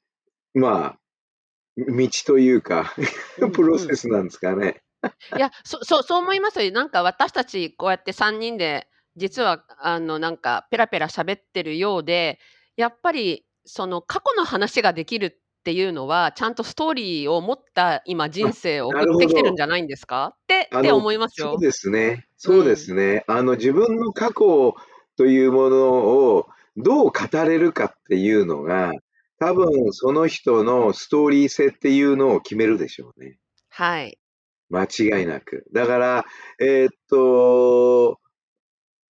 [0.56, 0.98] ー、まあ、
[1.78, 2.94] 道というか、
[3.54, 4.82] プロセスなんですかね。
[5.36, 6.72] いや、そそうそう思いますよ。
[6.72, 12.38] なんか私たちこうやって3人で実はあのなんかペラペラ喋ってるようで、
[12.78, 20.36] やっぱりその過去の話ができるっていうのはちゃんとストーリーを持った今人生を送ってきてるんじゃないんですか？
[20.36, 21.60] ってって思いますよそう。
[21.60, 22.28] ですね。
[22.38, 23.24] そうですね。
[23.28, 24.76] あの、自分の過去
[25.18, 26.21] というものを
[26.78, 28.92] どう語れるかっていうのが、
[29.40, 33.40] 多分その人のストーリー性っていうのを決めるでしょうね。
[33.70, 34.18] はい。
[34.70, 35.66] 間違いなく。
[35.74, 36.26] だから、
[36.60, 38.20] えーっと、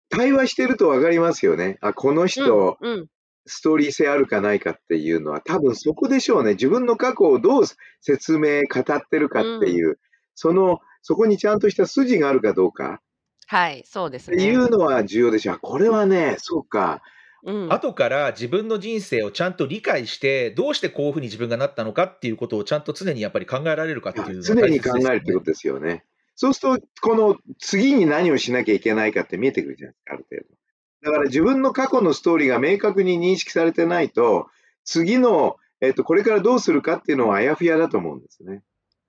[0.10, 1.78] 対話してるとわかりますよね。
[1.82, 3.08] あ、この人、うん、うん、
[3.46, 6.52] ストーリー性あるかないかっていうのは、多分そこでしょうね。
[6.52, 7.64] 自分の過去をどう
[8.02, 10.00] 説明、語ってるかっていう、
[10.36, 13.02] その、そこにちゃんとした筋があるかどうか
[13.48, 15.60] はい、そうですっていうのは重要でしょう。
[15.62, 17.02] これはね、そうか。
[17.44, 17.74] うん。
[17.74, 26.06] 後から自分の人生をちゃんと理解して、どうしてこういうふうに自分がなったのかっていうことをちゃんと常にやっぱり考えられるかっていうの常に考えるってことですよね。
[26.36, 30.62] そうすると、この次に何をしなきゃいけないかって見えてくるじゃないですか、ある程度。
[31.04, 34.48] だから自分の過去のストーリーが明確に認識されてないと、
[34.84, 38.62] 次の、えっと、これからどうするかっていうのはあやふやだと思うんですね。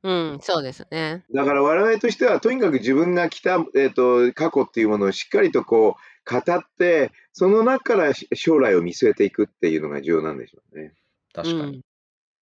[0.02, 1.24] うん、そうですね。
[1.32, 10.92] だから我々としては、とにかく自分が来た、えっと、過去っていうものをしっかりとこう、語って、その中から将来を見据えていくっていうのが重要なんでしょうね。
[11.32, 11.82] 確かに。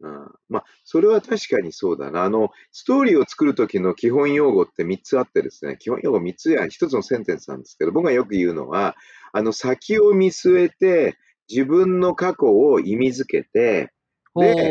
[0.03, 2.25] うん、まあ、それは確かにそうだな。
[2.25, 8.97] あの、ストーリーを作るときの基本用語って3つあってですね、基本用語3つや1つのセンテンスなんですけど、僕がよく言うのは、
[9.33, 11.19] あの、先を見据えて、
[11.51, 13.93] 自分の過去を意味づけて、
[14.37, 14.71] で、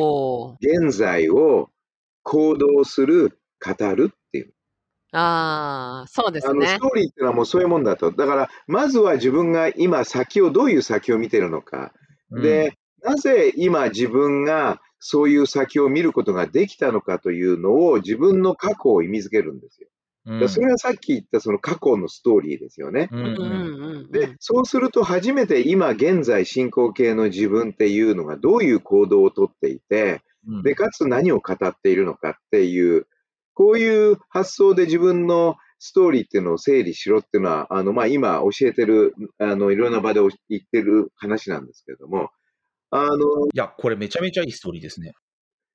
[0.61, 1.69] 現在を
[2.23, 4.53] 行動する、語るっていう。
[5.11, 6.67] ああ、そうですね。
[6.67, 8.11] あの、ストーリーっていうのはもうそういうもんだと。
[8.11, 11.93] だから、まずは自分が今先を、どういう先を見てるのか。
[12.31, 19.87] で、なぜ今自分がそういう先を見ることができたのかというのを自分の過去を意味づけるんですよ。
[20.25, 23.09] うん、それがさっき言ったその過去のストーリーですよね。
[24.11, 30.21] で、そうすると初めて今現在進行形の自分っていうのがどういう行動をとっていて、
[30.63, 33.07] で、かつ何を語っているのかっていう、
[33.59, 42.29] こういう発想で自分のストーリーっていうのを整理しろっていうのは、あの、まあ、今教えてる、あの、いろんな場で言ってる話なんですけれども、
[42.89, 43.17] あの、
[43.47, 45.11] いや、これめちゃめちゃいいストーリーですね。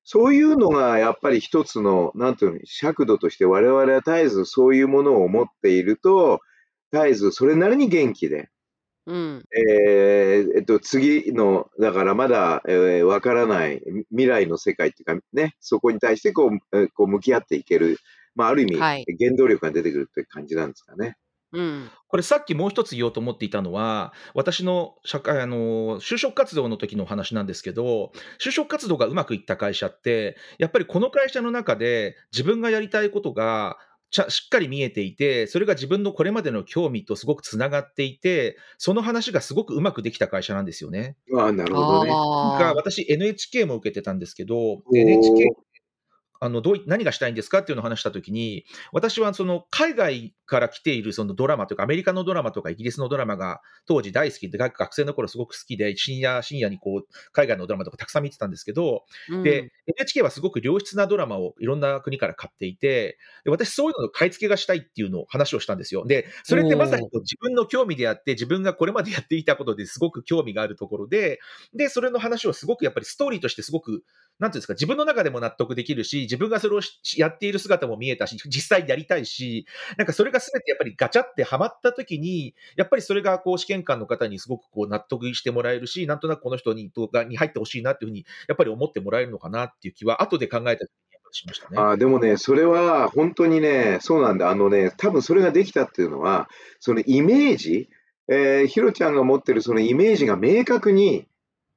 [0.02, 6.40] そういうのがやっぱり一つの、なんていうの、尺度として我々は絶えずそういうものを持っていると、
[6.90, 8.48] 絶えずそれなりに元気で、
[9.06, 9.44] うん。
[9.54, 17.98] えーえっと、次の、だからまだ、えー、わからない未来の世界っていうかね、そこに対してこう、えーこう向き合っていける、
[18.34, 19.04] まあ、ある意味、はい。
[19.18, 21.16] 原動力が出てくるという感じなんですかね。
[21.54, 21.90] うん。
[22.08, 28.12] これさっきもう一つ言おうと思っていたのは、私の社会あの就職活動の時の話なんですけど、
[28.44, 33.78] 就職活動がうまくいった会社って、やっぱりこの会社の中で自分がやりたいことが
[34.14, 41.16] ちゃしっかり見えていて、それが自分のこれまでの興味とすごくつながっていて、その話がすごくうまくできた会社なんですよね。
[41.36, 42.10] ああ、なるほどね。
[42.10, 45.50] が私 NHK も受けてたんですけど、NHK
[46.44, 66.04] あのどう何がしたいんですかっていうのを話したときに、私はその海外から来ているそのドラマとか、アメリカのドラマとかイギリスのドラマが当時大好きで、学生の頃すごく好きで、深夜、深夜にこう海外のドラマとかたくさん見てたんですけど、うん、で、NHK はすごく良質なドラマをいろんな国から買っていて、で私そういうのの買い付けがしたいっていうのを話をしたんですよ。
[66.04, 71.40] で、それってまさに自分の興味であって、自分がこれまでやっていたことですごく興味があるところで、
[71.74, 74.04] で、それの話をすごくやっぱりストーリーとしてすごく
[74.40, 76.80] なんていうんですか、自分の中でも納得できるし、自分がそれを
[77.16, 79.66] やっている姿も見えたし、実際やりたいし、
[79.96, 90.86] なんかそれがすべてやっぱりガチャってはまった時に、やっぱりそれがこう試験官の方にすごくこう納得してもらえるし、なんとなくこの人に動画に入ってほしいなっていうふうに、やっぱり思ってもらえるのかなっていう気は、後で考えた
[91.30, 91.78] しましたね。
[91.78, 94.50] あでもね、それは本当にね、そうなんだ。
[94.50, 96.48] あのね、多分それができたっていうのは、
[96.80, 97.88] そのイメージ、
[98.26, 101.26] えー、ひろちゃんが持ってるそのイメージが明確に、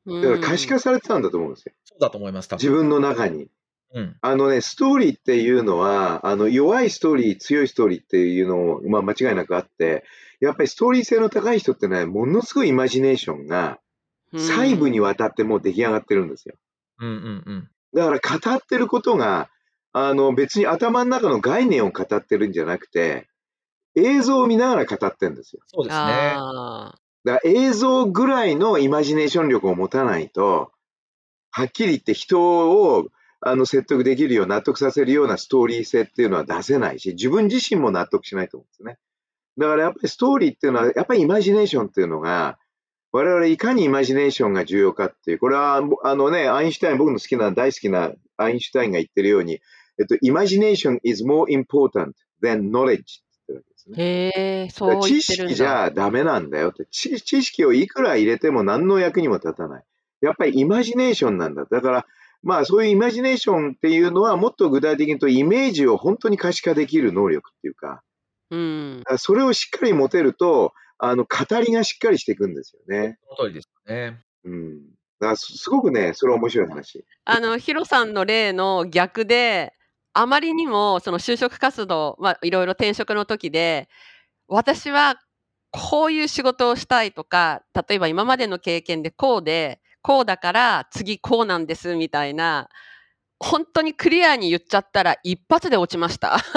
[0.07, 1.73] だから可視化されてたんだと思うんですよ。
[1.83, 3.49] そうだと思います、自分の中に。
[3.93, 10.03] うん、あのね、ストーリーっていうのは、あの弱いストーリー、強いストーリーっていうのも、まあ、間違いなくあって、
[10.39, 13.79] やっぱりストーリー性の高い人ってね、ものすごいイマジネーションが
[14.33, 16.55] 細部にわたってもう出来上がってるんですよ。
[16.99, 19.49] うんうんうん、だから語ってることが、
[19.93, 23.27] あの別に頭の中の概念を語ってるんじゃなくて、
[23.95, 25.61] 映像を見ながら語ってるんですよ。
[25.65, 26.35] そうですね。
[27.23, 30.71] だから映像ぐらいのイマジネーション力を持たないと、
[31.51, 33.07] はっきり言って人を
[33.41, 38.97] あの説得できるよう、納得させるようなストーリー性っていうのは出せないし、自分自身も納得しないと思うんですね。
[39.57, 42.57] だからやっぱりストーリーっていうのは、やっぱりイマジネーションっていうのが、
[43.11, 49.61] 我々いかにイマジネーションが重要かっていう、これはあのね、アインシュタイン、僕の好きな大好きなアインシュタインが言ってるように、
[49.99, 53.03] えっと、イマジネーション is more important than knowledge っ
[53.47, 54.03] てわけですね。
[54.03, 57.19] へえ、そう知識じゃダメなんだよって知。
[57.21, 59.83] 知識をいくら入れても何の役にも立たない。
[60.21, 61.65] やっぱりイマジネーションなんだ。
[61.65, 62.05] だから、
[62.47, 68.03] まあそういうイマジネーションっていうのはもっと具体的に言うとイメージを本当に可視化できる能力っていうか、
[68.51, 73.17] うん、それをしっかり持てると、あの、語りがしっかりしていくんですよね。
[73.37, 74.21] その通りですね。
[74.45, 74.79] うん。
[75.19, 77.05] だすごくね、それは面白い話。
[77.25, 79.73] あの、ヒロさんの例の逆で、
[80.13, 83.89] あまりにもその就職活動、まあ、いろいろ転職の時で、
[84.47, 85.19] 私は
[85.71, 92.69] こういう仕事をしたいとか、例えば今までの経験でこうで、こうだから次こうなんですみたいな、
[93.39, 96.37] 本当にクリアに言っちゃったら一発で落ちました。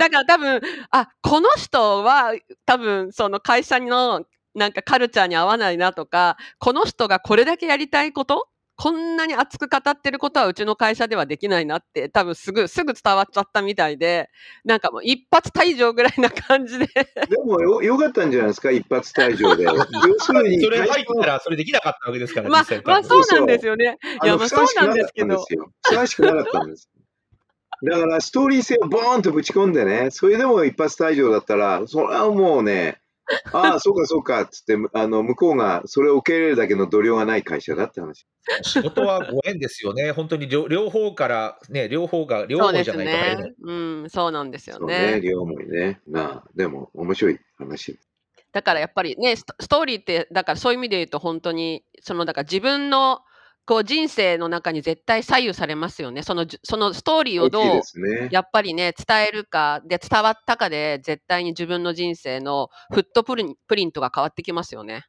[0.00, 2.32] だから多分、あ、この人は
[2.64, 4.24] 多分その会社の
[4.54, 14.28] なんかカルチャーに合わないなとか、この人がこれだけやりたいことこんなに熱く語ってることはうちの会社ではできないなって多分すぐ、すぐ伝わっちゃったみたいで、
[14.64, 16.86] なんかもう一発退場ぐらいな感じで。
[16.86, 17.04] で
[17.44, 19.64] もよ、よかったんじゃないですか、一発退場で。
[19.64, 19.72] 要
[20.18, 23.98] するに、それ入ったらそれできなかったわけですから、まあまあそうなんですよね。
[24.22, 25.36] いや、まあそうなんでですけど。
[25.38, 26.90] ふさわしくなかったんです。
[27.82, 33.00] だから、ストーリー性をボーンとぶち込んでね、それでも一発退場だったら、それはもうね、
[33.52, 38.26] ああ、そうかそうかっつって、あの、向こうがそれを受け入れるだけの度量がない会社だって話。
[38.62, 40.12] 仕事はご縁ですよね。
[40.12, 43.54] 本当に両両方から、ね、両方が、両そうです方じゃないと入れないね。
[43.60, 43.72] う
[44.04, 45.20] ん、そうなんですよね、ね。
[45.20, 46.00] 両思いね。
[46.06, 47.98] なあ、でも面白い話。
[48.52, 53.20] だからやっぱりね、ストストーリーって、だからそういう意味で言うと本当に、その、だから自分の
[53.66, 56.22] こう人生の中に絶対左右されますよね。
[56.22, 58.28] そのじそのストーリーをどうね。
[58.30, 65.04] やっぱりね、伝えるか、で、伝わったかで、絶対に自分の人生のフットプリンプリントが変わってきますよね。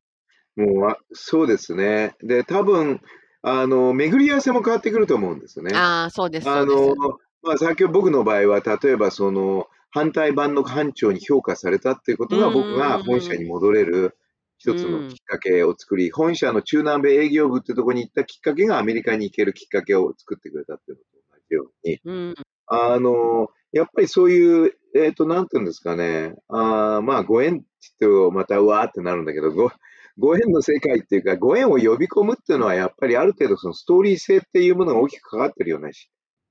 [0.56, 2.16] もう、あそうですね。
[2.24, 3.00] で、多分、
[3.44, 5.76] あの、巡り合わせも変わってくると思うんですよね。
[5.76, 6.66] ああ、そうです、そあ。
[6.66, 6.96] の、
[7.44, 14.18] まあ、先ほど僕の場合は、例えばその、反対版の班長に評価されたっていうことが、うん僕が本社に戻れる
[14.58, 22.36] 一つのきっかけを作り、本社の中南米営業部ってとこに行ったきっかけがアメリカに行けるきっかけを作ってくれたっていうのと同じように、うん、
[22.66, 27.66] あの、やっぱりそういう、えっ、と、なんていうんですかね、あーまあ、ご縁って
[28.00, 29.72] 言ってもまたうわーってなるんだけど、ご、
[30.18, 36.10] ご縁の世界っていうか、ご縁を呼び込むっていうのは、やっぱりある程度そのストーリー性っていうものが大きく関わってるようなし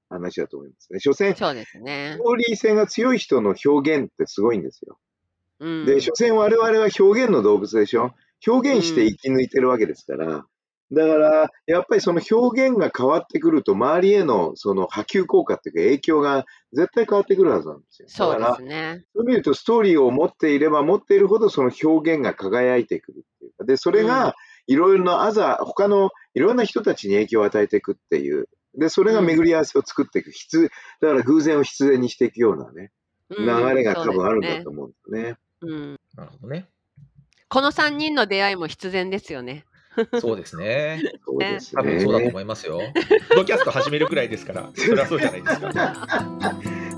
[0.09, 1.01] 話だと思いますね。
[1.01, 2.31] 所詮、そうですねスト。
[2.31, 4.99] ーリー性が強い人の表現ってすごいんですよ。
[5.61, 8.13] うん、で、所詮我々は表現の動物でしょ？
[8.47, 10.47] 表現して生き抜いてるわけですから、
[10.93, 18.09] だから、やっぱりその表現が変わってくると、周りへのその波及効果っていうか影響が絶対変わってくるはずなんですよ。
[18.09, 19.05] そうですね。
[19.15, 24.07] そういう意味で言うと、ストーリーを持っていれば持っているほどその表現が輝いてくるっていうか、で、それうん。
[24.07, 24.35] が
[24.69, 28.49] いろいろなアザ、他のいろんな人たちに影響を与えていくっていう、
[28.79, 32.93] で、それが巡り合わせを作っていく、必だから偶然を必然にしていくようなね、
[33.31, 35.37] うん流れが多分あるんだと思うんですね。
[35.63, 36.69] うん、なるほどね。
[37.49, 39.65] この3人の出会いも必然ですよね。
[40.21, 41.01] そうですね。
[41.25, 42.31] そうです多分そうだとね。
[42.31, 42.81] 思いますよ。
[43.29, 46.96] ポッドキャスト始めるくらいですから、それはそうじゃないですか。